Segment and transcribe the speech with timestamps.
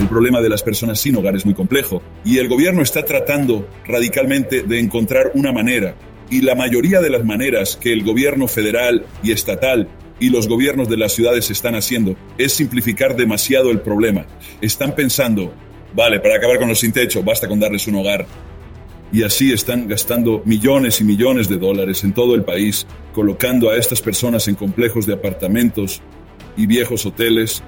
[0.00, 3.68] El problema de las personas sin hogar es muy complejo y el gobierno está tratando
[3.86, 5.94] radicalmente de encontrar una manera
[6.30, 9.88] y la mayoría de las maneras que el gobierno federal y estatal
[10.18, 14.26] y los gobiernos de las ciudades están haciendo es simplificar demasiado el problema.
[14.60, 15.54] Están pensando,
[15.94, 18.26] vale, para acabar con los sin techo, basta con darles un hogar.
[19.12, 23.76] Y así están gastando millones y millones de dólares en todo el país, colocando a
[23.76, 26.02] estas personas en complejos de apartamentos
[26.56, 27.62] y viejos hoteles,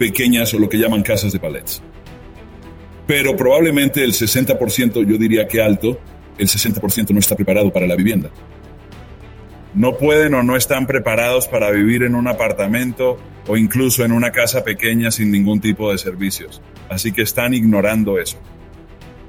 [0.00, 1.80] pequeñas o lo que llaman casas de palets.
[3.06, 6.00] Pero probablemente el 60%, yo diría que alto,
[6.38, 8.30] el 60% no está preparado para la vivienda
[9.74, 14.32] no pueden o no están preparados para vivir en un apartamento o incluso en una
[14.32, 16.60] casa pequeña sin ningún tipo de servicios.
[16.88, 18.38] Así que están ignorando eso.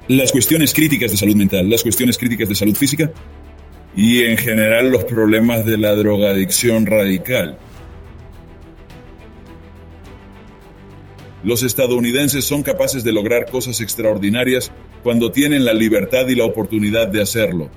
[0.08, 3.12] Las cuestiones críticas de salud mental, las cuestiones críticas de salud física
[3.96, 7.58] y en general los problemas de la drogadicción radical.
[11.44, 14.72] Los estadounidenses son capaces de lograr cosas extraordinarias
[15.02, 17.70] cuando tienen la libertad y la oportunidad de hacerlo.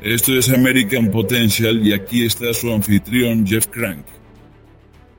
[0.00, 4.04] Esto es American Potential y aquí está su anfitrión Jeff Crank.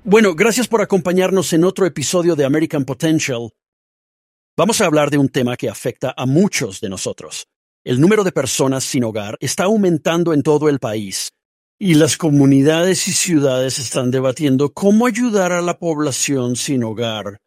[0.06, 3.50] Bueno, gracias por acompañarnos en otro episodio de American Potential.
[4.56, 7.48] Vamos a hablar de un tema que afecta a muchos de nosotros.
[7.84, 11.33] El número de personas sin hogar está aumentando en todo el país
[11.86, 17.42] y las comunidades y ciudades están debatiendo cómo ayudar a la población sin hogar.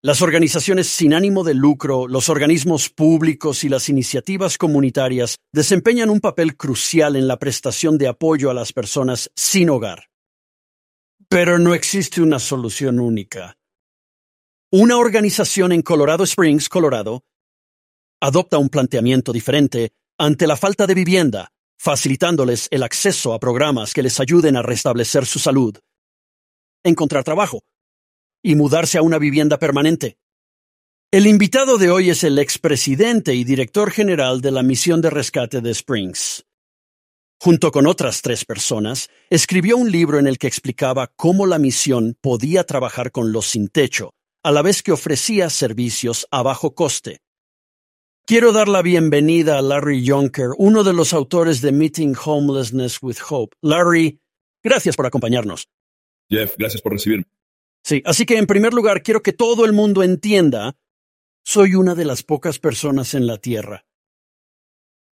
[0.00, 6.20] Las organizaciones sin ánimo de lucro, los organismos públicos y las iniciativas comunitarias desempeñan un
[6.20, 10.04] papel crucial en la prestación de apoyo a las personas sin hogar.
[11.28, 13.56] Pero no existe una solución única.
[14.70, 17.24] Una organización en Colorado Springs, Colorado,
[18.20, 21.52] adopta un planteamiento diferente ante la falta de vivienda,
[21.82, 25.76] facilitándoles el acceso a programas que les ayuden a restablecer su salud,
[26.84, 27.64] encontrar trabajo,
[28.40, 30.16] y mudarse a una vivienda permanente.
[31.10, 35.60] El invitado de hoy es el expresidente y director general de la misión de rescate
[35.60, 36.44] de Springs.
[37.40, 42.16] Junto con otras tres personas, escribió un libro en el que explicaba cómo la misión
[42.20, 44.14] podía trabajar con los sin techo,
[44.44, 47.18] a la vez que ofrecía servicios a bajo coste.
[48.24, 53.16] Quiero dar la bienvenida a Larry Junker, uno de los autores de Meeting Homelessness with
[53.28, 53.56] Hope.
[53.60, 54.20] Larry,
[54.62, 55.68] gracias por acompañarnos.
[56.30, 57.26] Jeff, gracias por recibirme.
[57.82, 60.76] Sí, así que en primer lugar quiero que todo el mundo entienda,
[61.44, 63.84] soy una de las pocas personas en la Tierra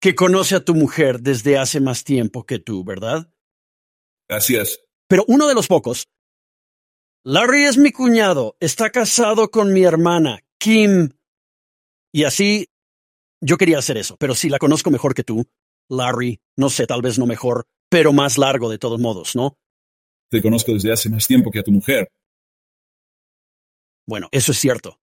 [0.01, 3.31] que conoce a tu mujer desde hace más tiempo que tú, ¿verdad?
[4.27, 4.81] Así es.
[5.07, 6.09] Pero uno de los pocos.
[7.23, 11.09] Larry es mi cuñado, está casado con mi hermana, Kim.
[12.11, 12.67] Y así,
[13.41, 15.45] yo quería hacer eso, pero sí la conozco mejor que tú.
[15.89, 19.57] Larry, no sé, tal vez no mejor, pero más largo de todos modos, ¿no?
[20.29, 22.11] Te conozco desde hace más tiempo que a tu mujer.
[24.05, 24.99] Bueno, eso es cierto.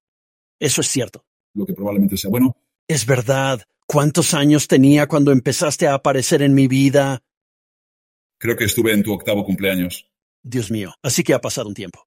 [0.60, 1.24] Eso es cierto.
[1.54, 2.56] Lo que probablemente sea bueno.
[2.88, 3.62] Es verdad.
[3.86, 7.22] ¿Cuántos años tenía cuando empezaste a aparecer en mi vida?
[8.38, 10.10] Creo que estuve en tu octavo cumpleaños.
[10.42, 12.06] Dios mío, así que ha pasado un tiempo.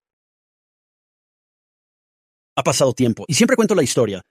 [2.56, 4.22] Ha pasado tiempo, y siempre cuento la historia.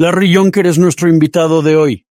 [0.00, 2.06] Larry Junker es nuestro invitado de hoy.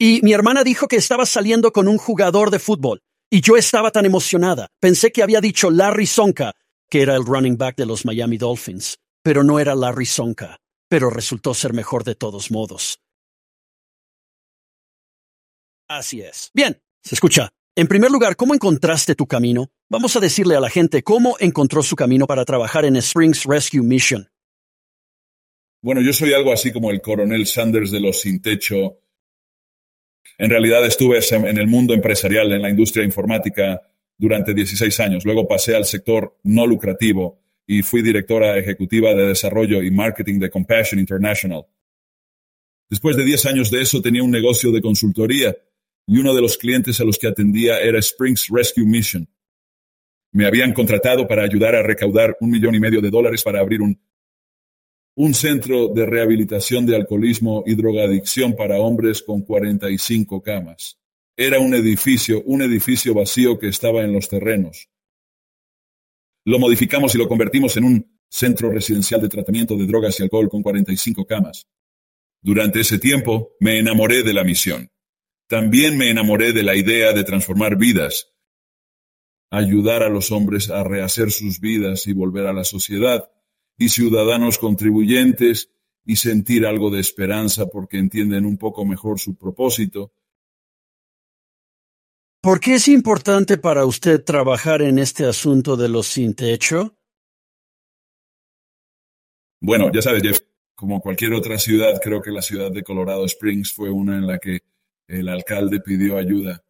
[0.00, 3.92] Y mi hermana dijo que estaba saliendo con un jugador de fútbol, y yo estaba
[3.92, 4.66] tan emocionada.
[4.80, 6.54] Pensé que había dicho Larry Sonka,
[6.90, 10.58] que era el running back de los Miami Dolphins, pero no era Larry Sonka,
[10.88, 12.98] pero resultó ser mejor de todos modos.
[15.88, 16.50] Así es.
[16.52, 17.48] Bien, se escucha.
[17.76, 19.70] En primer lugar, ¿cómo encontraste tu camino?
[19.88, 23.82] Vamos a decirle a la gente cómo encontró su camino para trabajar en Springs Rescue
[23.82, 24.28] Mission.
[25.80, 28.98] Bueno, yo soy algo así como el coronel Sanders de los sin techo.
[30.36, 33.80] En realidad estuve en el mundo empresarial, en la industria informática,
[34.16, 35.24] durante 16 años.
[35.24, 40.50] Luego pasé al sector no lucrativo y fui directora ejecutiva de desarrollo y marketing de
[40.50, 41.64] Compassion International.
[42.90, 45.56] Después de 10 años de eso tenía un negocio de consultoría
[46.06, 49.28] y uno de los clientes a los que atendía era Springs Rescue Mission.
[50.32, 53.82] Me habían contratado para ayudar a recaudar un millón y medio de dólares para abrir
[53.82, 54.00] un,
[55.20, 60.96] un centro de rehabilitación de alcoholismo y drogadicción para hombres con 45 camas.
[61.36, 64.88] Era un edificio, un edificio vacío que estaba en los terrenos.
[66.44, 70.48] Lo modificamos y lo convertimos en un centro residencial de tratamiento de drogas y alcohol
[70.48, 71.66] con 45 camas.
[72.40, 74.88] Durante ese tiempo me enamoré de la misión.
[75.48, 78.32] También me enamoré de la idea de transformar vidas,
[79.50, 83.28] ayudar a los hombres a rehacer sus vidas y volver a la sociedad,
[83.78, 85.70] y ciudadanos contribuyentes,
[86.04, 90.12] y sentir algo de esperanza porque entienden un poco mejor su propósito,
[92.40, 96.96] ¿Por qué es importante para usted trabajar en este asunto de los sin techo?
[99.60, 100.40] Bueno, ya sabes, Jeff,
[100.76, 104.38] como cualquier otra ciudad, creo que la ciudad de Colorado Springs fue una en la
[104.38, 104.60] que
[105.08, 106.62] el alcalde pidió ayuda.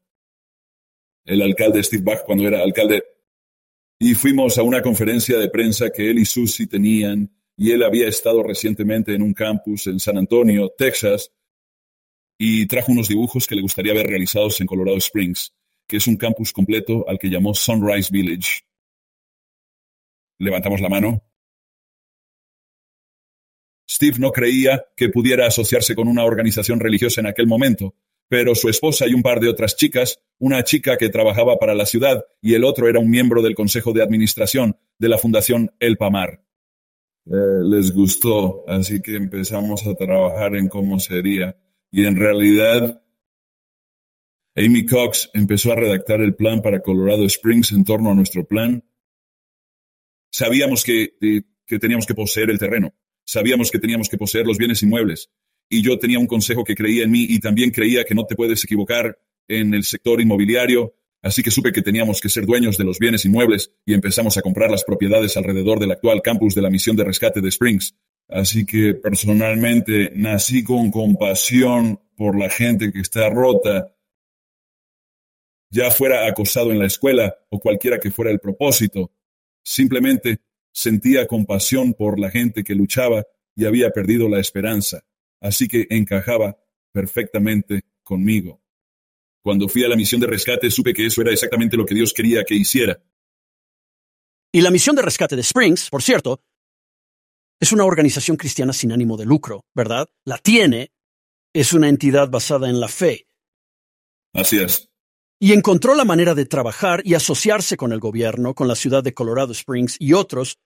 [1.26, 3.05] El alcalde Steve Bach, cuando era alcalde,
[3.99, 8.09] y fuimos a una conferencia de prensa que él y Susie tenían, y él había
[8.09, 11.33] estado recientemente en un campus en San Antonio, Texas,
[12.39, 15.53] y trajo unos dibujos que le gustaría ver realizados en Colorado Springs,
[15.87, 18.61] que es un campus completo al que llamó Sunrise Village.
[20.39, 21.29] Levantamos la mano
[23.91, 27.94] Steve no creía que pudiera asociarse con una organización religiosa en aquel momento,
[28.29, 31.87] pero su esposa y un par de otras chicas, una chica que trabajaba para la
[31.87, 35.97] ciudad y el otro era un miembro del consejo de administración de la Fundación El
[35.97, 36.43] Pamar.
[37.27, 41.57] Eh, les gustó, así que empezamos a trabajar en cómo sería.
[41.91, 43.03] Y en realidad,
[44.57, 48.85] Amy Cox empezó a redactar el plan para Colorado Springs en torno a nuestro plan.
[50.31, 51.15] Sabíamos que,
[51.67, 52.95] que teníamos que poseer el terreno,
[53.29, 55.31] Sabíamos que teníamos que poseer los bienes inmuebles.
[55.69, 58.35] Y yo tenía un consejo que creía en mí y también creía que no te
[58.35, 59.19] puedes equivocar
[59.49, 60.94] en el sector inmobiliario.
[61.23, 64.43] Así que supe que teníamos que ser dueños de los bienes inmuebles y empezamos a
[64.43, 67.94] comprar las propiedades alrededor del actual campus de la misión de rescate de Springs.
[68.29, 73.94] Así que personalmente nací con compasión por la gente que está rota,
[75.70, 79.12] ya fuera acosado en la escuela o cualquiera que fuera el propósito.
[79.62, 80.41] Simplemente
[80.79, 83.25] Sentía compasión por la gente que luchaba
[83.56, 85.00] y había perdido la esperanza,
[85.40, 86.56] así que encajaba
[86.93, 88.62] perfectamente conmigo.
[89.43, 92.12] Cuando fui a la misión de rescate supe que eso era exactamente lo que Dios
[92.12, 93.02] quería que hiciera.
[94.52, 96.43] Y la misión de rescate de Springs, por cierto,
[97.61, 100.08] es una organización cristiana sin ánimo de lucro, ¿verdad?
[100.25, 100.90] La tiene,
[101.52, 103.26] es una entidad basada en la fe.
[104.32, 104.88] Así es
[105.41, 109.14] y encontró la manera de trabajar y asociarse con el gobierno, con la ciudad de
[109.14, 110.58] Colorado Springs y otros,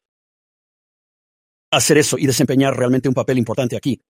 [1.71, 4.01] hacer eso y desempeñar realmente un papel importante aquí.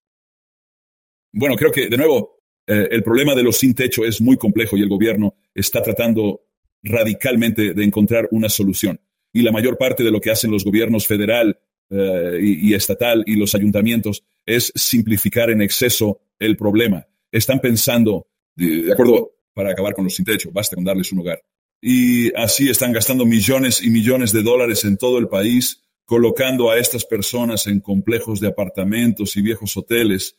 [1.32, 4.76] Bueno, creo que, de nuevo, eh, el problema de los sin techo es muy complejo
[4.76, 6.42] y el gobierno está tratando
[6.82, 9.00] radicalmente de encontrar una solución.
[9.32, 11.58] Y la mayor parte de lo que hacen los gobiernos federal
[11.90, 17.06] eh, y, y estatal y los ayuntamientos es simplificar en exceso el problema.
[17.30, 18.26] Están pensando,
[18.56, 21.42] de acuerdo, para acabar con los sin techo, basta con darles un hogar.
[21.80, 26.78] Y así están gastando millones y millones de dólares en todo el país, colocando a
[26.78, 30.36] estas personas en complejos de apartamentos y viejos hoteles,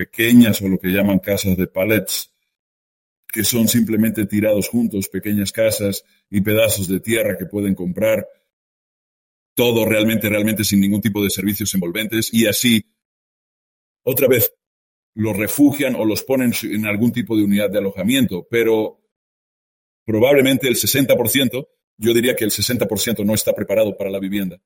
[0.00, 2.32] pequeñas o lo que llaman casas de palets,
[3.28, 8.26] que son simplemente tirados juntos, pequeñas casas y pedazos de tierra que pueden comprar,
[9.54, 12.82] todo realmente, realmente sin ningún tipo de servicios envolventes, y así,
[14.02, 14.54] otra vez,
[15.14, 19.02] los refugian o los ponen en algún tipo de unidad de alojamiento, pero
[20.06, 21.68] probablemente el 60%,
[21.98, 24.58] yo diría que el 60% no está preparado para la vivienda.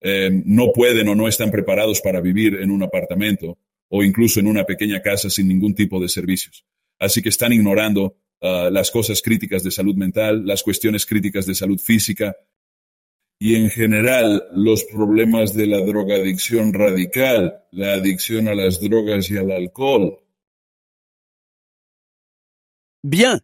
[0.00, 3.56] Eh, no pueden o no están preparados para vivir en un apartamento
[3.90, 6.64] o incluso en una pequeña casa sin ningún tipo de servicios.
[6.98, 11.54] Así que están ignorando ah, las cosas críticas de salud mental, las cuestiones críticas de
[11.54, 12.34] salud física,
[13.42, 19.38] y en general los problemas de la drogadicción radical, la adicción a las drogas y
[19.38, 20.18] al alcohol.
[23.02, 23.40] Bien.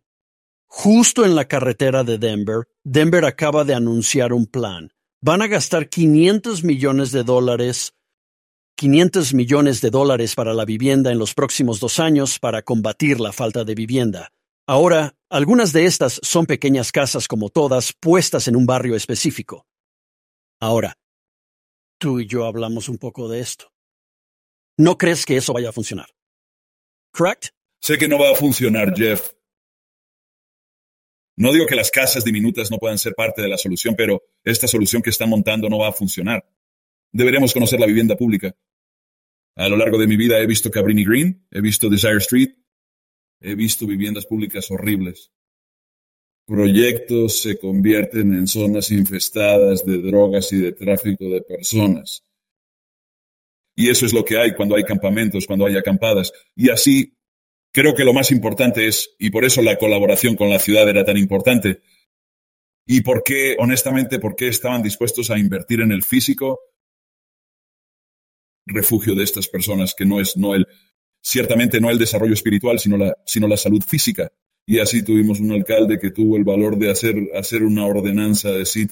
[0.69, 4.93] Justo en la carretera de Denver, Denver acaba de anunciar un plan.
[5.23, 7.96] Van a gastar 500 millones de dólares
[8.79, 13.33] 500 millones de dólares para la vivienda en los próximos dos años para combatir la
[13.33, 14.33] falta de vivienda.
[14.67, 19.67] Ahora, algunas de estas son pequeñas casas como todas puestas en un barrio específico.
[20.61, 20.99] Ahora,
[21.99, 23.73] tú y yo hablamos un poco de esto.
[24.77, 26.09] ¿No crees que eso vaya a funcionar?
[27.13, 27.47] ¿Correct?
[27.81, 29.33] Sé que no va a funcionar, Jeff.
[31.39, 34.69] No digo que las casas diminutas no puedan ser parte de la solución, pero esta
[34.69, 36.45] solución que están montando no va a funcionar.
[37.17, 38.55] Deberemos conocer la vivienda pública.
[39.57, 42.51] A lo largo de mi vida he visto Cabrini Green, he visto Desire Street,
[43.41, 45.31] he visto viviendas públicas horribles
[46.47, 52.23] proyectos se convierten en zonas infestadas de drogas y de tráfico de personas.
[53.75, 56.33] Y eso es lo que hay cuando hay campamentos, cuando hay acampadas.
[56.55, 57.19] Y así,
[57.73, 61.05] creo que lo más importante es, y por eso la colaboración con la ciudad era
[61.05, 61.83] tan importante,
[62.87, 66.61] y por qué, honestamente, por qué estaban dispuestos a invertir en el físico
[68.67, 70.67] refugio de estas personas, que no es no el,
[71.23, 74.31] ciertamente no el desarrollo espiritual, sino la, sino la salud física.
[74.67, 78.67] Y así tuvimos un alcalde que tuvo el valor de hacer, hacer una ordenanza de
[78.67, 78.91] sit.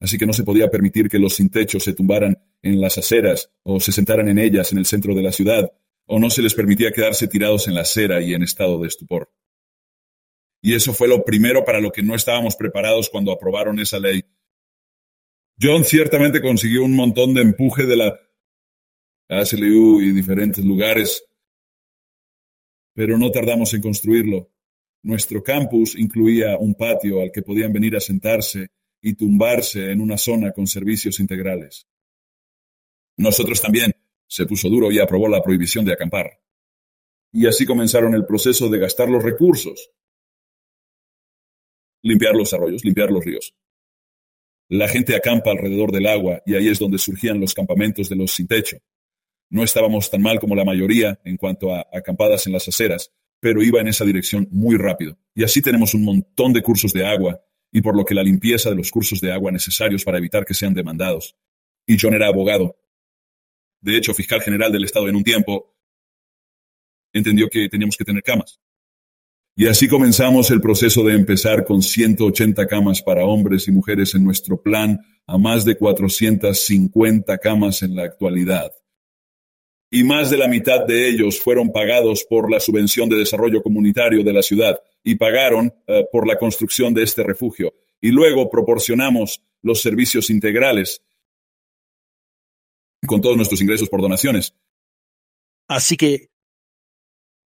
[0.00, 3.50] Así que no se podía permitir que los sin techo se tumbaran en las aceras
[3.64, 5.72] o se sentaran en ellas en el centro de la ciudad,
[6.06, 9.30] o no se les permitía quedarse tirados en la acera y en estado de estupor.
[10.60, 14.24] Y eso fue lo primero para lo que no estábamos preparados cuando aprobaron esa ley.
[15.62, 18.20] John ciertamente consiguió un montón de empuje de la
[19.28, 21.24] ASLU y diferentes lugares,
[22.94, 24.50] pero no tardamos en construirlo.
[25.04, 30.18] Nuestro campus incluía un patio al que podían venir a sentarse y tumbarse en una
[30.18, 31.86] zona con servicios integrales.
[33.16, 33.94] Nosotros también
[34.26, 36.40] se puso duro y aprobó la prohibición de acampar.
[37.32, 39.92] Y así comenzaron el proceso de gastar los recursos.
[42.02, 43.54] Limpiar los arroyos, limpiar los ríos.
[44.72, 48.32] La gente acampa alrededor del agua y ahí es donde surgían los campamentos de los
[48.32, 48.78] sin techo.
[49.50, 53.62] No estábamos tan mal como la mayoría en cuanto a acampadas en las aceras, pero
[53.62, 55.18] iba en esa dirección muy rápido.
[55.34, 57.38] Y así tenemos un montón de cursos de agua
[57.70, 60.54] y por lo que la limpieza de los cursos de agua necesarios para evitar que
[60.54, 61.36] sean demandados.
[61.86, 62.74] Y John era abogado.
[63.82, 65.76] De hecho, fiscal general del Estado en un tiempo,
[67.12, 68.58] entendió que teníamos que tener camas.
[69.54, 74.24] Y así comenzamos el proceso de empezar con 180 camas para hombres y mujeres en
[74.24, 78.72] nuestro plan a más de 450 camas en la actualidad.
[79.90, 84.24] Y más de la mitad de ellos fueron pagados por la subvención de desarrollo comunitario
[84.24, 87.74] de la ciudad y pagaron eh, por la construcción de este refugio.
[88.00, 91.02] Y luego proporcionamos los servicios integrales
[93.06, 94.54] con todos nuestros ingresos por donaciones.
[95.68, 96.31] Así que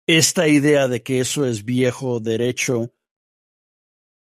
[0.07, 2.93] esta idea de que eso es viejo derecho.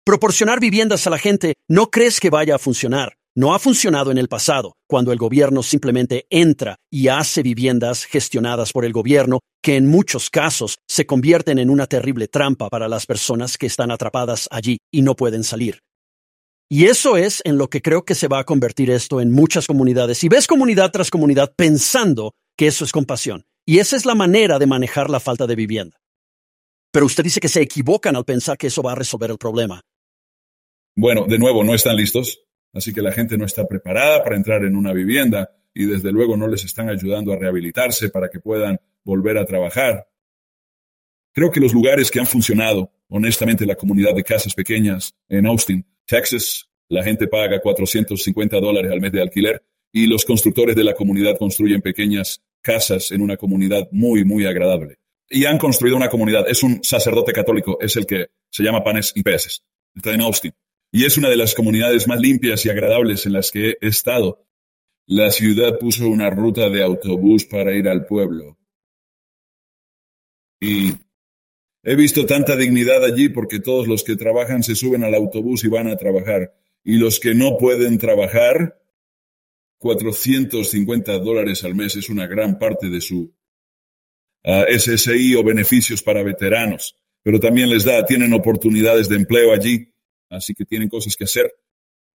[0.04, 3.14] Proporcionar viviendas a la gente, ¿no crees que vaya a funcionar?
[3.36, 8.72] No ha funcionado en el pasado, cuando el gobierno simplemente entra y hace viviendas gestionadas
[8.72, 13.06] por el gobierno que en muchos casos se convierten en una terrible trampa para las
[13.06, 15.78] personas que están atrapadas allí y no pueden salir.
[16.68, 19.66] Y eso es en lo que creo que se va a convertir esto en muchas
[19.66, 20.24] comunidades.
[20.24, 23.44] Y ves comunidad tras comunidad pensando que eso es compasión.
[23.68, 26.00] Y esa es la manera de manejar la falta de vivienda.
[26.90, 29.82] Pero usted dice que se equivocan al pensar que eso va a resolver el problema.
[30.96, 34.64] Bueno, de nuevo, no están listos, así que la gente no está preparada para entrar
[34.64, 38.80] en una vivienda y desde luego no les están ayudando a rehabilitarse para que puedan
[39.04, 40.08] volver a trabajar.
[41.34, 45.84] Creo que los lugares que han funcionado, honestamente, la comunidad de casas pequeñas en Austin,
[46.06, 50.94] Texas, la gente paga 450 dólares al mes de alquiler y los constructores de la
[50.94, 54.98] comunidad construyen pequeñas casas en una comunidad muy, muy agradable.
[55.30, 56.48] Y han construido una comunidad.
[56.48, 59.62] Es un sacerdote católico, es el que se llama Panes y Peces.
[59.94, 60.54] Está en Austin.
[60.90, 64.44] Y es una de las comunidades más limpias y agradables en las que he estado.
[65.06, 68.58] La ciudad puso una ruta de autobús para ir al pueblo.
[70.60, 70.92] Y
[71.82, 75.68] he visto tanta dignidad allí porque todos los que trabajan se suben al autobús y
[75.68, 76.54] van a trabajar.
[76.84, 78.78] Y los que no pueden trabajar
[79.78, 83.32] 450 dólares al mes es una gran parte de su
[84.44, 89.92] uh, SSI o beneficios para veteranos, pero también les da, tienen oportunidades de empleo allí,
[90.30, 91.52] así que tienen cosas que hacer.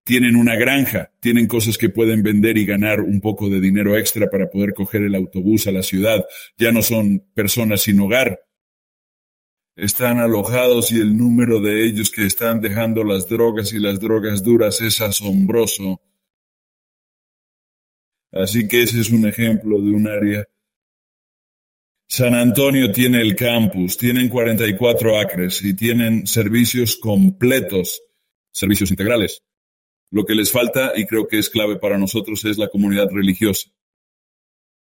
[0.06, 4.30] Tienen una granja, tienen cosas que pueden vender y ganar un poco de dinero extra
[4.30, 6.26] para poder coger el autobús a la ciudad.
[6.58, 8.40] Ya no son personas sin hogar.
[9.76, 14.42] Están alojados y el número de ellos que están dejando las drogas y las drogas
[14.42, 16.02] duras es asombroso.
[18.32, 20.46] Así que ese es un ejemplo de un área.
[22.08, 28.02] San Antonio tiene el campus, tienen 44 acres y tienen servicios completos,
[28.52, 29.44] servicios integrales.
[30.12, 33.70] Lo que les falta, y creo que es clave para nosotros, es la comunidad religiosa.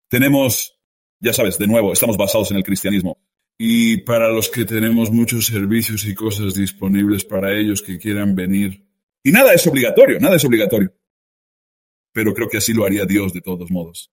[0.10, 0.80] Tenemos,
[1.20, 3.20] ya sabes, de nuevo, estamos basados en el cristianismo.
[3.60, 8.88] Y para los que tenemos muchos servicios y cosas disponibles para ellos que quieran venir.
[9.24, 10.92] Y nada es obligatorio, nada es obligatorio
[12.14, 14.12] pero creo que así lo haría Dios de todos modos.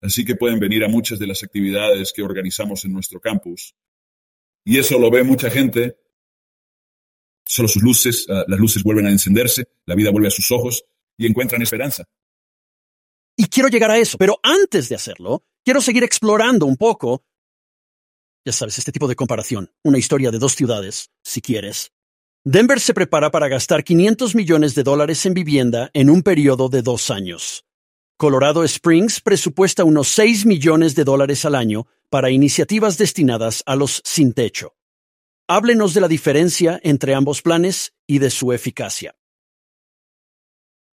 [0.00, 3.74] Así que pueden venir a muchas de las actividades que organizamos en nuestro campus.
[4.64, 5.98] Y eso lo ve mucha gente.
[7.44, 10.84] Solo sus luces, ah, las luces vuelven a encenderse, la vida vuelve a sus ojos
[11.18, 12.04] y encuentran esperanza.
[13.36, 17.24] Y quiero llegar a eso, pero antes de hacerlo, quiero seguir explorando un poco,
[18.44, 21.92] ya sabes, este tipo de comparación, una historia de dos ciudades, si quieres,
[22.44, 26.80] Denver se prepara para gastar 500 millones de dólares en vivienda en un periodo de
[26.80, 27.66] dos años.
[28.16, 34.00] Colorado Springs presupuesta unos 6 millones de dólares al año para iniciativas destinadas a los
[34.06, 34.74] sin techo.
[35.48, 39.14] Háblenos de la diferencia entre ambos planes y de su eficacia.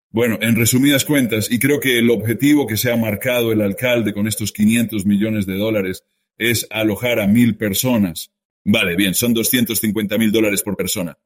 [0.10, 4.14] Bueno, en resumidas cuentas, y creo que el objetivo que se ha marcado el alcalde
[4.14, 6.04] con estos 500 millones de dólares
[6.38, 8.34] es alojar a mil personas.
[8.66, 11.18] Vale, bien, son 250 mil dólares por persona.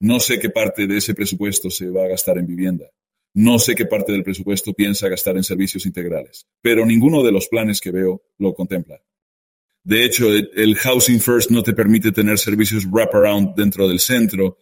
[0.00, 2.86] No sé qué parte de ese presupuesto se va a gastar en vivienda.
[3.34, 7.48] No sé qué parte del presupuesto piensa gastar en servicios integrales, pero ninguno de los
[7.48, 9.00] planes que veo lo contempla.
[9.82, 14.56] De hecho, el Housing First no te permite tener servicios wraparound dentro del centro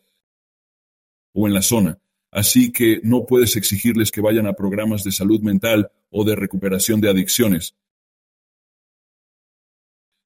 [1.33, 1.99] o en la zona.
[2.31, 6.99] así que no puedes exigirles que vayan a programas de salud mental o de recuperación
[7.01, 7.77] de adicciones.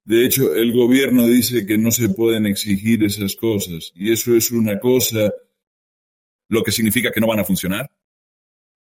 [0.07, 4.53] De hecho, el gobierno dice que no se pueden exigir esas cosas, y eso es
[4.53, 5.33] una cosa,
[6.49, 7.91] lo que significa que no van a funcionar.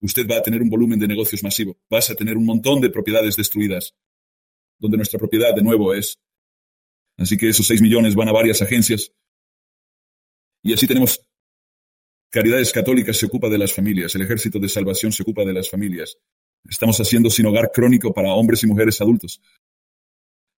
[0.02, 2.90] Usted va a tener un volumen de negocios masivo, vas a tener un montón de
[2.90, 3.94] propiedades destruidas,
[4.80, 6.18] donde nuestra propiedad de nuevo es.
[7.18, 9.12] Así que esos seis millones van a varias agencias.
[10.64, 11.22] Y así tenemos
[12.32, 15.70] Caridades Católicas se ocupa de las familias, el Ejército de Salvación se ocupa de las
[15.70, 16.18] familias.
[16.68, 19.40] Estamos haciendo sin hogar crónico para hombres y mujeres adultos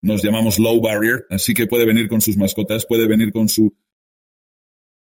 [0.03, 3.71] nos llamamos low barrier, así que puede venir con sus mascotas, puede venir con sus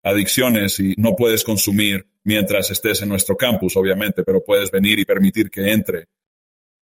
[0.04, 5.06] adicciones y no puedes consumir mientras estés en nuestro campus, obviamente, pero puedes venir y
[5.06, 6.08] permitir que entre.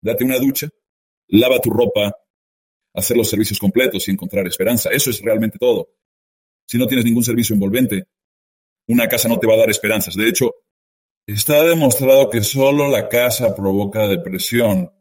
[0.01, 0.67] Date una ducha,
[1.27, 2.15] lava tu ropa,
[2.95, 4.89] hacer los servicios completos y encontrar esperanza.
[4.89, 5.89] Eso es realmente todo.
[6.67, 8.07] Si no tienes ningún servicio envolvente,
[8.87, 10.15] una casa no te va a dar esperanzas.
[10.15, 10.55] De hecho,
[11.27, 14.91] está demostrado que solo la casa provoca depresión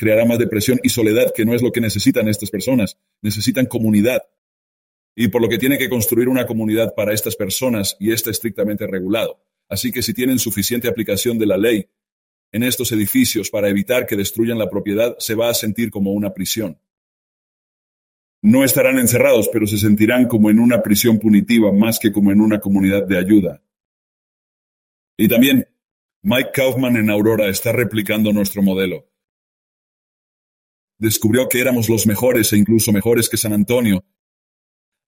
[0.00, 2.96] creará más depresión y soledad, que no es lo que necesitan estas personas.
[3.20, 4.22] Necesitan comunidad.
[5.14, 8.86] Y por lo que tiene que construir una comunidad para estas personas y está estrictamente
[8.86, 9.44] regulado.
[9.68, 11.86] Así que si tienen suficiente aplicación de la ley
[12.50, 16.32] en estos edificios para evitar que destruyan la propiedad, se va a sentir como una
[16.32, 16.78] prisión.
[18.40, 22.40] No estarán encerrados, pero se sentirán como en una prisión punitiva más que como en
[22.40, 23.62] una comunidad de ayuda.
[25.18, 25.68] Y también,
[26.22, 29.09] Mike Kaufman en Aurora está replicando nuestro modelo
[31.00, 34.04] descubrió que éramos los mejores e incluso mejores que San Antonio.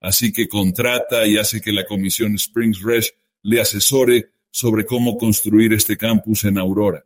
[0.01, 3.11] Así que contrata y hace que la Comisión Springs Resh
[3.43, 7.05] le asesore sobre cómo construir este campus en Aurora.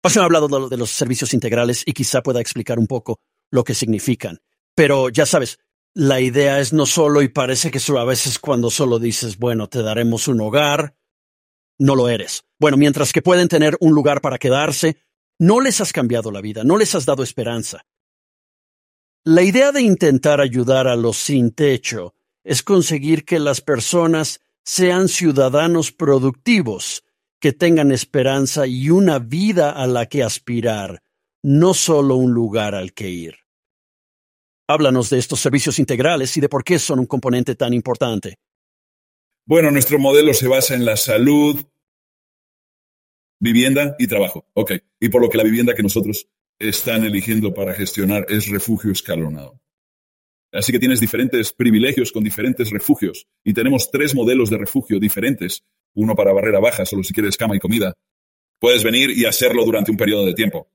[0.00, 3.20] Pasen ha hablado de los servicios integrales y quizá pueda explicar un poco
[3.50, 4.40] lo que significan.
[4.74, 5.58] Pero ya sabes,
[5.94, 9.82] la idea es no solo y parece que a veces cuando solo dices, bueno, te
[9.82, 10.96] daremos un hogar,
[11.78, 12.44] no lo eres.
[12.58, 14.96] Bueno, mientras que pueden tener un lugar para quedarse,
[15.38, 17.84] no les has cambiado la vida, no les has dado esperanza.
[19.24, 25.08] La idea de intentar ayudar a los sin techo es conseguir que las personas sean
[25.08, 27.04] ciudadanos productivos,
[27.40, 31.02] que tengan esperanza y una vida a la que aspirar,
[31.42, 33.36] no solo un lugar al que ir.
[34.66, 38.38] Háblanos de estos servicios integrales y de por qué son un componente tan importante.
[39.46, 41.64] Bueno, nuestro modelo se basa en la salud,
[43.40, 44.46] Vivienda y trabajo.
[44.54, 44.72] Ok.
[45.00, 49.60] Y por lo que la vivienda que nosotros están eligiendo para gestionar es refugio escalonado.
[50.52, 53.26] Así que tienes diferentes privilegios con diferentes refugios.
[53.44, 55.64] Y tenemos tres modelos de refugio diferentes.
[55.94, 57.94] Uno para barrera baja, solo si quieres cama y comida.
[58.58, 60.70] Puedes venir y hacerlo durante un periodo de tiempo.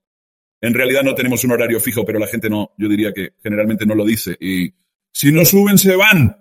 [0.62, 3.86] En realidad no tenemos un horario fijo, pero la gente no, yo diría que generalmente
[3.86, 4.38] no lo dice.
[4.39, 4.73] Y
[5.12, 6.38] si no suben, se van.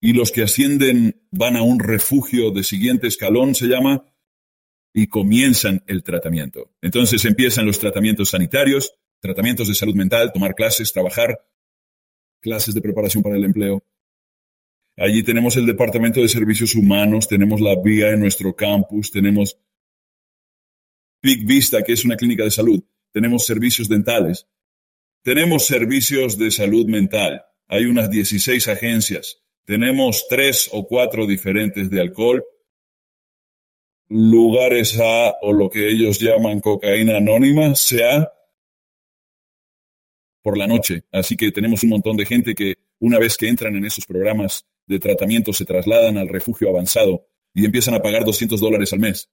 [0.00, 4.04] Y los que ascienden van a un refugio de siguiente escalón, se llama,
[4.92, 6.70] y comienzan el tratamiento.
[6.82, 11.38] Entonces empiezan los tratamientos sanitarios, tratamientos de salud mental, tomar clases, trabajar,
[12.40, 13.82] clases de preparación para el empleo.
[14.96, 19.56] Allí tenemos el Departamento de Servicios Humanos, tenemos la vía en nuestro campus, tenemos
[21.22, 24.48] Big Vista, que es una clínica de salud, tenemos servicios dentales,
[25.22, 32.00] tenemos servicios de salud mental, hay unas 16 agencias, tenemos tres o cuatro diferentes de
[32.00, 32.44] alcohol,
[34.12, 38.30] lugares A o lo que ellos llaman cocaína anónima, sea
[40.42, 41.04] por la noche.
[41.10, 44.66] Así que tenemos un montón de gente que una vez que entran en esos programas
[44.86, 49.30] de tratamiento se trasladan al refugio avanzado y empiezan a pagar 200 dólares al mes.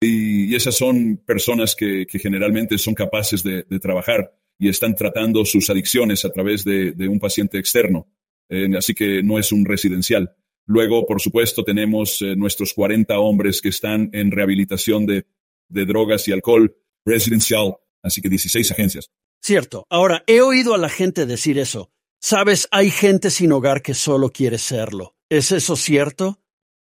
[0.00, 6.24] Y, esas son personas que, generalmente son capaces de, trabajar y están tratando sus adicciones
[6.24, 8.08] a través de, un paciente externo.
[8.48, 10.34] Eh, así que no es un residencial.
[10.70, 15.26] Luego, por supuesto, tenemos eh, nuestros 40 hombres que están en rehabilitación de,
[15.68, 19.10] de drogas y alcohol residencial, así que 16 agencias.
[19.42, 19.84] Cierto.
[19.90, 21.90] Ahora, he oído a la gente decir eso.
[22.20, 25.16] Sabes, hay gente sin hogar que solo quiere serlo.
[25.28, 26.38] ¿Es eso cierto?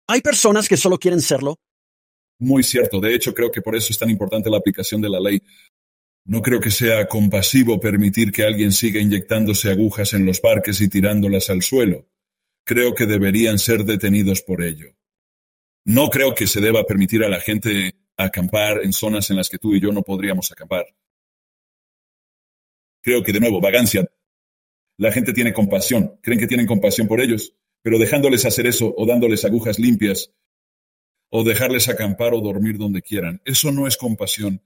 [0.09, 1.59] ¿Hay personas que solo quieren serlo?
[2.39, 3.01] Muy cierto.
[3.01, 5.43] De hecho, creo que por eso es tan importante la aplicación de la ley.
[6.25, 10.89] No creo que sea compasivo permitir que alguien siga inyectándose agujas en los parques y
[10.89, 12.07] tirándolas al suelo
[12.65, 14.97] creo que deberían ser detenidos por ello.
[15.85, 19.59] No creo que se deba permitir a la gente acampar en zonas en las que
[19.59, 20.87] tú y yo no podríamos acampar.
[23.03, 24.09] Creo que, de nuevo, vagancia.
[24.97, 29.07] La gente tiene compasión, creen que tienen compasión por ellos, pero dejándoles hacer eso o
[29.07, 30.33] dándoles agujas limpias
[31.31, 34.63] o dejarles acampar o dormir donde quieran, eso no es compasión.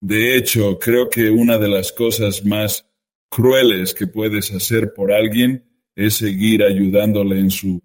[0.00, 2.88] De hecho, creo que una de las cosas más
[3.28, 7.82] crueles que puedes hacer por alguien es seguir ayudándole en su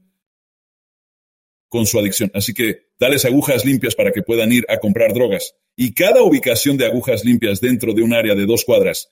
[1.70, 2.30] con su adicción.
[2.34, 5.56] Así que dales agujas limpias para que puedan ir a comprar drogas.
[5.78, 9.10] Y cada ubicación de agujas limpias dentro de un área de dos cuadras,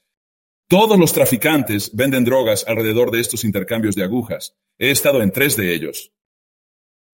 [0.68, 4.56] todos los traficantes venden drogas alrededor de estos intercambios de agujas.
[4.78, 6.12] He estado en tres de ellos.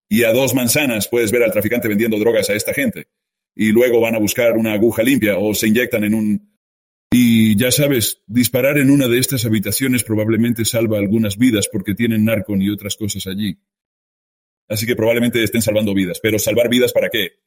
[0.09, 3.07] Y a dos manzanas puedes ver al traficante vendiendo drogas a esta gente.
[3.55, 6.54] Y luego van a buscar una aguja limpia o se inyectan en un...
[7.17, 12.25] Y ya sabes, disparar en una de estas habitaciones probablemente salva algunas vidas porque tienen
[12.25, 13.57] narco y otras cosas allí.
[14.67, 16.19] Así que probablemente estén salvando vidas.
[16.21, 17.39] Pero ¿salvar vidas para qué?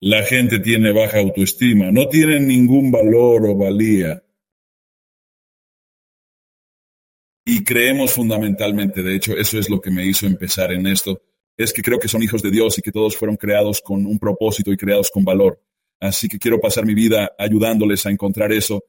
[0.00, 4.22] La gente tiene baja autoestima, no tienen ningún valor o valía.
[7.44, 11.20] Y creemos fundamentalmente, de hecho, eso es lo que me hizo empezar en esto,
[11.56, 14.20] es que creo que son hijos de Dios y que todos fueron creados con un
[14.20, 15.60] propósito y creados con valor.
[16.00, 18.82] Así que quiero pasar mi vida ayudándoles a encontrar eso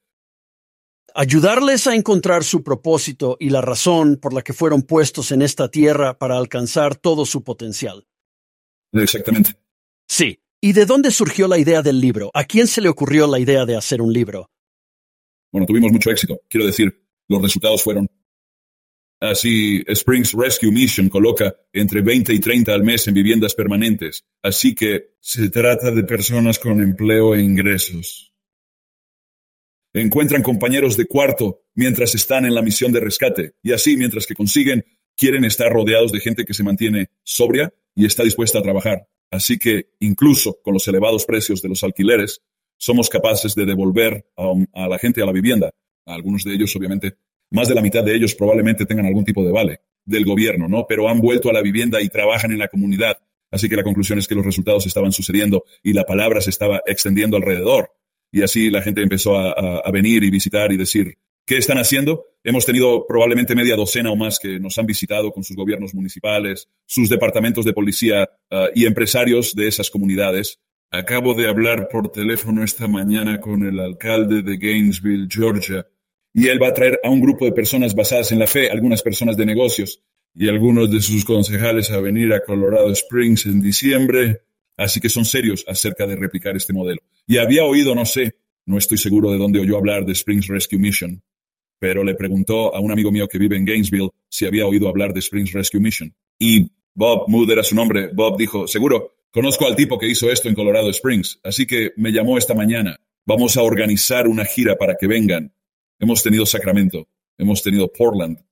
[1.18, 5.70] ayudarles a encontrar su propósito y la razón por la que fueron puestos en esta
[5.70, 8.06] tierra para alcanzar todo su potencial.
[8.94, 9.56] Exactamente.
[10.08, 10.40] Sí.
[10.62, 12.30] ¿Y de dónde surgió la idea del libro?
[12.36, 14.52] ¿A quién se le ocurrió la idea de hacer un libro?
[15.52, 16.40] Bueno, tuvimos mucho éxito.
[16.48, 18.08] Quiero decir, los resultados fueron...
[19.20, 24.26] Así, Springs Rescue Mission coloca entre 20 y 30 al mes en viviendas permanentes.
[24.44, 28.34] Así que se trata de personas con empleo e ingresos.
[29.94, 34.36] Encuentran compañeros de cuarto mientras están en la misión de rescate y así, mientras que
[34.36, 39.08] consiguen, quieren estar rodeados de gente que se mantiene sobria y está dispuesta a trabajar.
[39.32, 42.42] Así que, incluso con los elevados precios de los alquileres,
[42.78, 45.72] somos capaces de devolver a, la gente a la vivienda.
[46.06, 47.18] Algunos de ellos, obviamente,
[47.52, 50.86] más de la mitad de ellos probablemente tengan algún tipo de vale del gobierno, ¿no?
[50.88, 53.18] Pero han vuelto a la vivienda y trabajan en la comunidad.
[53.52, 56.82] Así que la conclusión es que los resultados estaban sucediendo y la palabra se estaba
[56.86, 57.92] extendiendo alrededor.
[58.32, 62.26] Y así la gente empezó a, venir y visitar y decir, ¿qué están haciendo?
[62.44, 66.70] Hemos tenido probablemente media docena o más que nos han visitado con sus gobiernos municipales,
[66.86, 70.60] sus departamentos de policía ah, y empresarios de esas comunidades.
[70.92, 75.86] Acabo de hablar por teléfono esta mañana con el alcalde de Gainesville, Georgia,
[76.38, 79.02] y él va a traer a un grupo de personas basadas en la fe, algunas
[79.02, 80.02] personas de negocios
[80.34, 84.42] y algunos de sus concejales a venir a Colorado Springs en diciembre
[84.78, 87.02] Así que son serios acerca de replicar este modelo.
[87.26, 90.78] Y había oído, no sé, no estoy seguro de dónde oyó hablar de Springs Rescue
[90.78, 91.24] Mission,
[91.80, 95.14] pero le preguntó a un amigo mío que vive en Gainesville si había oído hablar
[95.14, 96.14] de Springs Rescue Mission.
[96.38, 98.10] Y Bob Mood era su nombre.
[98.14, 102.12] Bob dijo, seguro, conozco al tipo que hizo esto en Colorado Springs, así que me
[102.12, 103.00] llamó esta mañana.
[103.26, 105.52] Vamos a organizar una gira para que vengan.
[106.00, 107.08] Hemos tenido Sacramento,
[107.38, 108.44] hemos tenido Portland.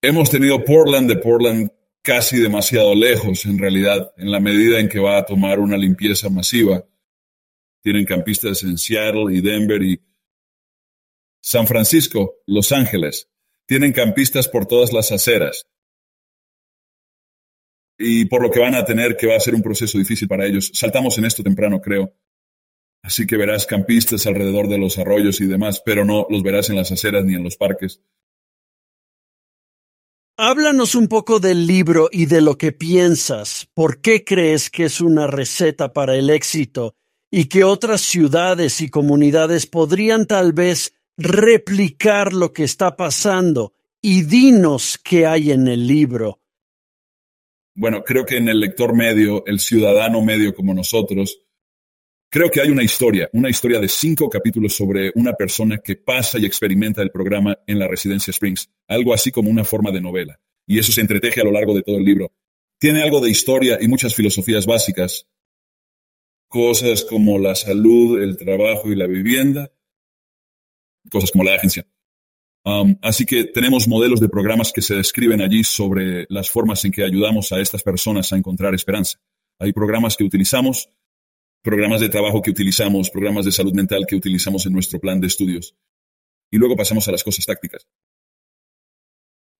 [0.00, 1.70] Hemos tenido Portland de Portland
[2.02, 6.30] casi demasiado lejos, en realidad, en la medida en que va a tomar una limpieza
[6.30, 6.84] masiva.
[7.82, 10.00] Tienen campistas en Seattle y Denver y
[11.40, 13.28] San Francisco, Los Ángeles.
[13.66, 15.66] Tienen campistas por todas las aceras.
[17.98, 20.46] Y por lo que van a tener que va a ser un proceso difícil para
[20.46, 20.70] ellos.
[20.72, 22.14] Saltamos en esto temprano, creo.
[23.08, 26.76] Así que verás campistas alrededor de los arroyos y demás, pero no los verás en
[26.76, 28.02] las aceras ni en los parques.
[30.36, 33.66] Háblanos un poco del libro y de lo que piensas.
[33.72, 36.96] ¿Por qué crees que es una receta para el éxito
[37.30, 43.72] y que otras ciudades y comunidades podrían tal vez replicar lo que está pasando?
[44.02, 46.42] Y dinos qué hay en el libro.
[47.74, 51.40] Bueno, creo que en el lector medio, el ciudadano medio como nosotros,
[52.30, 56.38] Creo que hay una historia, una historia de cinco capítulos sobre una persona que pasa
[56.38, 60.38] y experimenta el programa en la residencia Springs, algo así como una forma de novela.
[60.66, 62.32] Y eso se entreteje a lo largo de todo el libro.
[62.78, 65.26] Tiene algo de historia y muchas filosofías básicas,
[66.48, 69.72] cosas como la salud, el trabajo y la vivienda,
[71.10, 71.86] cosas como la agencia.
[72.64, 76.92] Um, así que tenemos modelos de programas que se describen allí sobre las formas en
[76.92, 79.18] que ayudamos a estas personas a encontrar esperanza.
[79.58, 80.90] Hay programas que utilizamos
[81.68, 85.26] programas de trabajo que utilizamos, programas de salud mental que utilizamos en nuestro plan de
[85.26, 85.76] estudios.
[86.50, 87.86] Y luego pasamos a las cosas tácticas.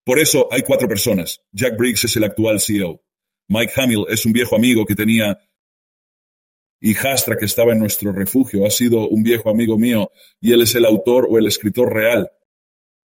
[0.06, 1.42] Por eso hay cuatro personas.
[1.52, 3.02] Jack Briggs es el actual CEO.
[3.48, 5.38] Mike Hamill es un viejo amigo que tenía
[6.80, 10.62] y Hastra, que estaba en nuestro refugio, ha sido un viejo amigo mío y él
[10.62, 12.30] es el autor o el escritor real.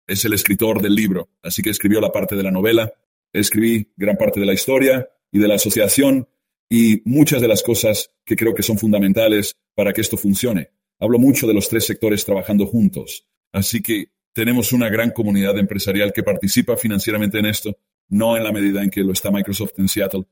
[0.08, 2.94] Es el escritor del libro, así que escribió la parte de la novela,
[3.34, 6.30] escribí gran parte de la historia y de la asociación
[6.69, 10.71] y muchas de las cosas que creo que son fundamentales para que esto funcione.
[10.99, 13.28] Hablo mucho de los tres sectores trabajando juntos.
[13.52, 17.78] Así que tenemos una gran comunidad empresarial que participa financieramente en esto,
[18.10, 20.26] no en la medida en que lo está Microsoft en Seattle.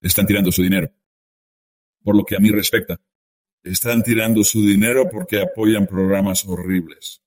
[0.00, 0.90] Están tirando su dinero.
[2.02, 3.00] Por lo que a mí respecta,
[3.62, 7.22] están tirando su dinero porque apoyan programas horribles.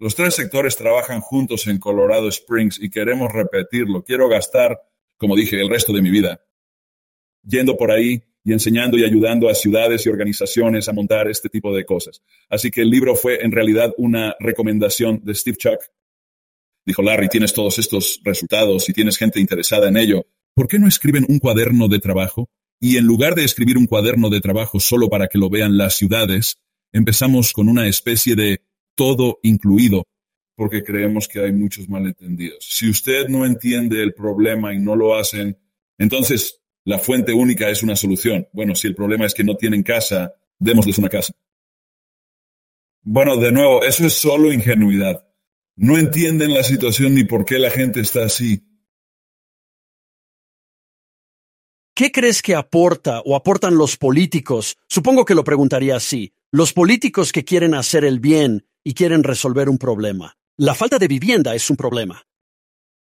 [0.00, 4.02] Los tres sectores trabajan juntos en Colorado Springs y queremos repetirlo.
[4.02, 4.80] Quiero gastar,
[5.16, 6.40] como dije, el resto de mi vida
[7.42, 11.74] yendo por ahí y enseñando y ayudando a ciudades y organizaciones a montar este tipo
[11.74, 12.22] de cosas.
[12.48, 15.80] Así que el libro fue en realidad una recomendación de Steve Chuck.
[16.86, 20.26] Dijo, Larry, tienes todos estos resultados y tienes gente interesada en ello.
[20.54, 22.48] ¿Por qué no escriben un cuaderno de trabajo?
[22.80, 25.94] Y en lugar de escribir un cuaderno de trabajo solo para que lo vean las
[25.94, 26.56] ciudades,
[26.92, 28.62] empezamos con una especie de
[28.94, 30.04] todo incluido,
[30.56, 32.66] porque creemos que hay muchos malentendidos.
[32.68, 35.58] Si usted no entiende el problema y no lo hacen,
[35.98, 36.59] entonces
[36.90, 38.48] la fuente única es una solución.
[38.52, 41.32] Bueno, si el problema es que no tienen casa, démosles una casa.
[43.02, 45.24] Bueno, de nuevo, eso es solo ingenuidad.
[45.76, 48.66] No entienden la situación ni por qué la gente está así.
[51.94, 54.76] ¿Qué crees que aporta o aportan los políticos?
[54.88, 56.32] Supongo que lo preguntaría así.
[56.50, 60.36] Los políticos que quieren hacer el bien y quieren resolver un problema.
[60.56, 62.26] La falta de vivienda es un problema.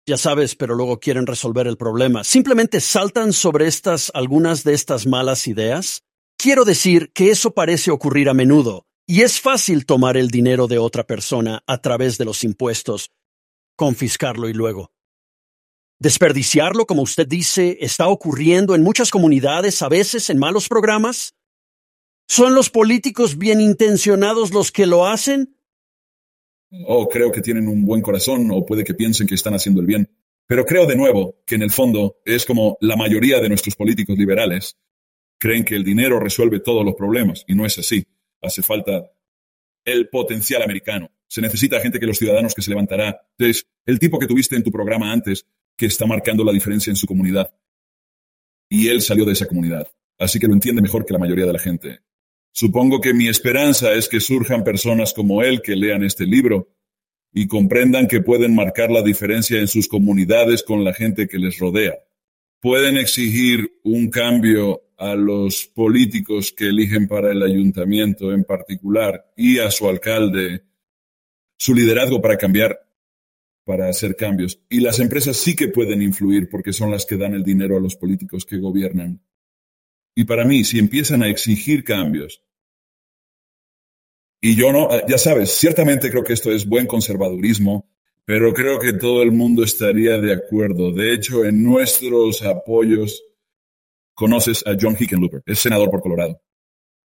[0.08, 2.24] Ya sabes, pero luego quieren resolver el problema.
[2.24, 6.04] ¿Simplemente saltan sobre estas algunas de estas malas ideas?
[6.38, 10.78] Quiero decir que eso parece ocurrir a menudo, y es fácil tomar el dinero de
[10.78, 13.12] otra persona a través de los impuestos,
[13.76, 14.92] confiscarlo y luego
[16.00, 21.34] Desperdiciarlo, como usted dice, está ocurriendo en muchas comunidades, a veces en malos programas.
[22.28, 25.57] ¿Son los políticos bien intencionados los que lo hacen?
[26.86, 29.88] O creo que tienen un buen corazón, o puede que piensen que están haciendo el
[29.88, 30.10] bien.
[30.48, 34.18] Pero creo de nuevo que en el fondo es como la mayoría de nuestros políticos
[34.18, 34.78] liberales
[35.40, 38.06] creen que el dinero resuelve todos los problemas, y no es así.
[38.42, 39.12] Hace falta
[39.86, 41.12] el potencial americano.
[41.28, 43.22] Se necesita gente que los ciudadanos que se levantará.
[43.38, 46.96] Entonces, el tipo que tuviste en tu programa antes que está marcando la diferencia en
[46.96, 47.54] su comunidad.
[48.70, 51.54] Y él salió de esa comunidad, así que lo entiende mejor que la mayoría de
[51.54, 52.00] la gente.
[52.60, 56.74] Supongo que mi esperanza es que surjan personas como él que lean este libro
[57.32, 61.60] y comprendan que pueden marcar la diferencia en sus comunidades con la gente que les
[61.60, 61.94] rodea.
[62.60, 69.60] Pueden exigir un cambio a los políticos que eligen para el ayuntamiento en particular y
[69.60, 70.64] a su alcalde
[71.60, 72.76] su liderazgo para cambiar
[73.66, 74.60] para hacer cambios.
[74.68, 77.80] Y las empresas sí que pueden influir porque son las que dan el dinero a
[77.80, 79.22] los políticos que gobiernan.
[80.16, 82.42] Y para mí, si empiezan a exigir cambios,
[84.42, 87.90] y yo no, ya sabes, ciertamente creo que esto es buen conservadurismo,
[88.26, 90.92] pero creo que todo el mundo estaría de acuerdo.
[90.92, 93.24] De hecho, en nuestros apoyos,
[94.14, 96.42] conoces a John Hickenlooper, es senador por Colorado.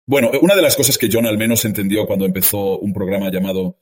[0.05, 3.77] Bueno, una de las cosas que John al menos entendió cuando empezó un programa llamado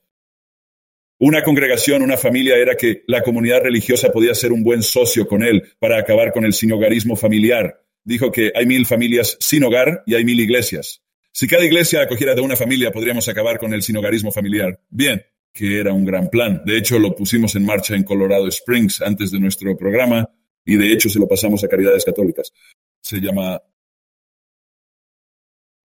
[1.22, 5.42] una congregación, una familia era que la comunidad religiosa podía ser un buen socio con
[5.42, 7.84] él para acabar con el sinogarismo familiar.
[8.04, 11.02] Dijo que hay mil familias sin hogar y hay mil iglesias.
[11.32, 14.80] Si cada iglesia acogiera de una familia, podríamos acabar con el sinogarismo familiar.
[14.88, 16.62] Bien, que era un gran plan.
[16.64, 20.28] De hecho, lo pusimos en marcha en Colorado Springs antes de nuestro programa
[20.64, 22.52] y de hecho se lo pasamos a Caridades Católicas.
[23.00, 23.62] Se llama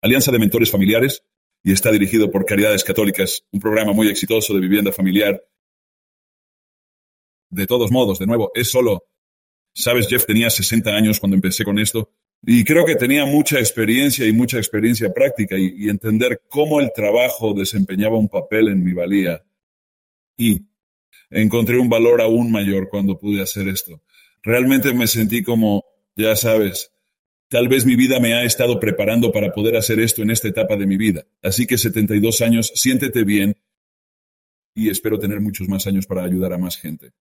[0.03, 1.25] Alianza de Mentores Familiares
[1.63, 5.43] y está dirigido por Caridades Católicas, un programa muy exitoso de vivienda familiar.
[7.51, 9.05] De todos modos, de nuevo, es solo...
[9.75, 14.27] Sabes, Jeff tenía 60 años cuando empecé con esto y creo que tenía mucha experiencia
[14.27, 18.93] y mucha experiencia práctica y, y entender cómo el trabajo desempeñaba un papel en mi
[18.93, 19.45] valía.
[20.37, 20.63] Y
[21.31, 24.03] encontré un valor aún mayor cuando pude hacer esto.
[24.43, 26.93] Realmente me sentí como, ya sabes,
[27.49, 30.77] Tal vez mi vida me ha estado preparando para poder hacer esto en esta etapa
[30.77, 31.27] de mi vida.
[31.43, 33.57] Así que 72 años, siéntete bien
[34.75, 37.13] y espero tener muchos más años para ayudar a más gente.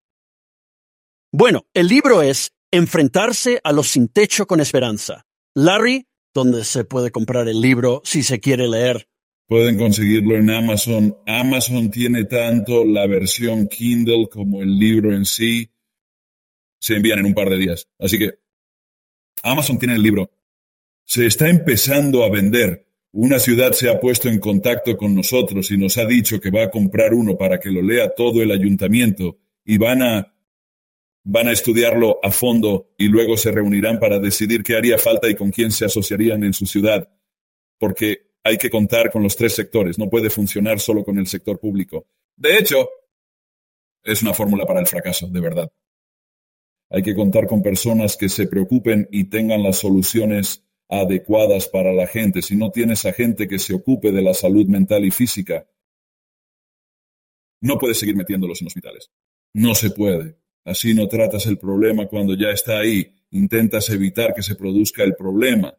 [1.31, 5.25] Bueno, el libro es Enfrentarse a los sin techo con esperanza.
[5.55, 9.07] Larry, donde se puede comprar el libro si se quiere leer.
[9.47, 11.17] Pueden conseguirlo en Amazon.
[11.25, 15.71] Amazon tiene tanto la versión Kindle como el libro en sí.
[16.79, 17.87] Se envían en un par de días.
[17.97, 18.31] Así que
[19.43, 20.29] Amazon tiene el libro.
[21.05, 22.85] Se está empezando a vender.
[23.13, 26.63] Una ciudad se ha puesto en contacto con nosotros y nos ha dicho que va
[26.63, 30.36] a comprar uno para que lo lea todo el ayuntamiento y van a
[31.29, 35.35] van a estudiarlo a fondo y luego se reunirán para decidir qué haría falta y
[35.35, 37.09] con quién se asociarían en su ciudad.
[37.77, 41.59] Porque hay que contar con los tres sectores, no puede funcionar solo con el sector
[41.59, 42.07] público.
[42.37, 42.89] De hecho,
[44.03, 45.69] es una fórmula para el fracaso, de verdad.
[46.89, 52.07] Hay que contar con personas que se preocupen y tengan las soluciones adecuadas para la
[52.07, 52.41] gente.
[52.41, 55.67] Si no tienes a gente que se ocupe de la salud mental y física,
[57.59, 59.11] no puedes seguir metiéndolos en hospitales.
[59.53, 60.37] No se puede.
[60.67, 63.15] Así no tratas el problema cuando ya está ahí.
[63.31, 65.73] Intentas evitar que se produzca el problema.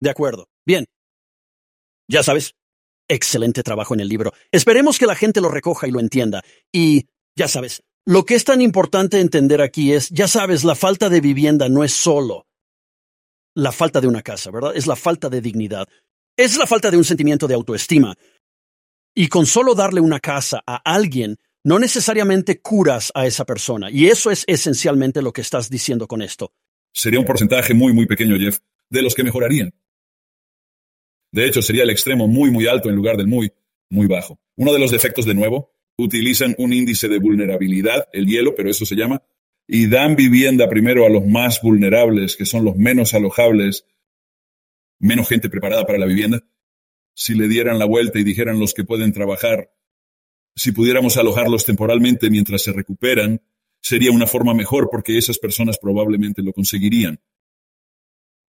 [0.00, 0.48] De acuerdo.
[0.64, 0.86] Bien.
[2.08, 2.54] Ya sabes,
[3.06, 4.32] excelente trabajo en el libro.
[4.50, 6.42] Esperemos que la gente lo recoja y lo entienda.
[6.72, 11.10] Y, ya sabes, lo que es tan importante entender aquí es, ya sabes, la falta
[11.10, 12.46] de vivienda no es solo
[13.54, 14.74] la falta de una casa, ¿verdad?
[14.74, 15.86] Es la falta de dignidad.
[16.34, 18.16] Es la falta de un sentimiento de autoestima.
[19.14, 23.90] Y con solo darle una casa a alguien, no necesariamente curas a esa persona.
[23.90, 26.52] Y eso es esencialmente lo que estás diciendo con esto.
[26.92, 28.58] Sería un porcentaje muy, muy pequeño, Jeff,
[28.90, 29.74] de los que mejorarían.
[31.32, 33.50] De hecho, sería el extremo muy, muy alto en lugar del muy,
[33.90, 34.38] muy bajo.
[34.56, 38.84] Uno de los defectos, de nuevo, utilizan un índice de vulnerabilidad, el hielo, pero eso
[38.84, 39.22] se llama,
[39.66, 43.86] y dan vivienda primero a los más vulnerables, que son los menos alojables,
[45.00, 46.44] menos gente preparada para la vivienda.
[47.14, 49.70] Si le dieran la vuelta y dijeran los que pueden trabajar,
[50.56, 53.42] si pudiéramos alojarlos temporalmente mientras se recuperan,
[53.80, 57.20] sería una forma mejor porque esas personas probablemente lo conseguirían.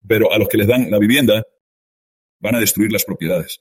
[0.07, 1.43] Pero a los que les dan la vivienda,
[2.39, 3.59] van a destruir las propiedades.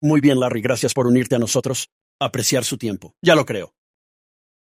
[0.00, 1.90] Muy bien, Larry, gracias por unirte a nosotros.
[2.20, 3.14] Apreciar su tiempo.
[3.20, 3.74] Ya lo creo.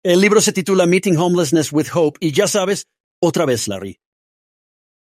[0.03, 2.87] El libro se titula Meeting Homelessness with Hope y ya sabes,
[3.21, 4.01] otra vez, Larry.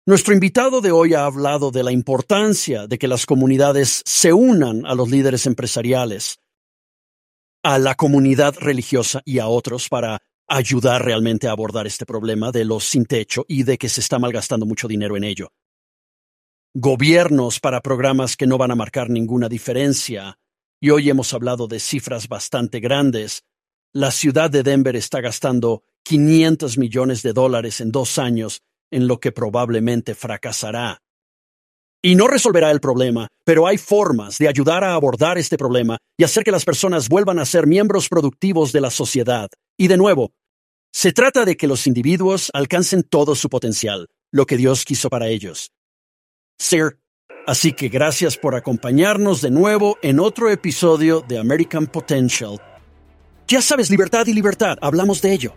[0.06, 4.84] Nuestro invitado de hoy ha hablado de la importancia de que las comunidades se unan
[4.84, 6.39] a los líderes empresariales,
[7.62, 12.64] a la comunidad religiosa y a otros para ayudar realmente a abordar este problema de
[12.64, 15.52] los sin techo y de que se está malgastando mucho dinero en ello.
[16.74, 20.38] Gobiernos para programas que no van a marcar ninguna diferencia.
[20.80, 23.44] Y hoy hemos hablado de cifras bastante grandes
[23.92, 29.18] la ciudad de Denver está gastando 500 millones de dólares en dos años en lo
[29.18, 31.02] que probablemente fracasará.
[32.02, 36.24] Y no resolverá el problema, pero hay formas de ayudar a abordar este problema y
[36.24, 39.48] hacer que las personas vuelvan a ser miembros productivos de la sociedad.
[39.76, 40.32] Y de nuevo,
[40.92, 45.28] se trata de que los individuos alcancen todo su potencial, lo que Dios quiso para
[45.28, 45.70] ellos.
[46.58, 46.98] Sir,
[47.46, 52.60] así que gracias por acompañarnos de nuevo en otro episodio de American Potential
[53.50, 55.54] ya sabes, libertad y libertad, hablamos de ello.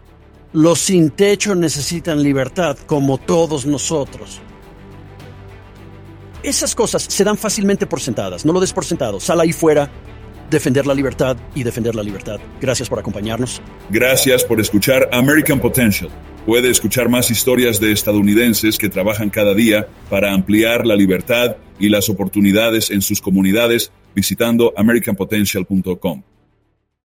[0.52, 4.42] Los sin techo necesitan libertad como todos nosotros.
[6.44, 9.22] Esas cosas se dan fácilmente por sentadas, no lo des por sentado.
[9.22, 9.90] Sal ahí fuera,
[10.50, 12.40] defender la libertad y defender la libertad.
[12.60, 13.62] Gracias por acompañarnos.
[13.90, 16.10] Gracias por escuchar American Potential.
[16.46, 21.88] Puede escuchar más historias de estadounidenses que trabajan cada día para ampliar la libertad y
[21.88, 26.24] las oportunidades en sus comunidades visitando americanpotential.com.